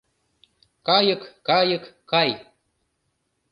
[0.87, 2.29] Кайык-кайык, кай